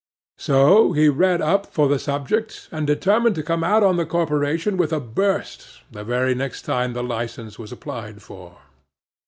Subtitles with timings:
[0.39, 4.75] So he read up for the subject, and determined to come out on the corporation
[4.75, 8.57] with a burst, the very next time the licence was applied for.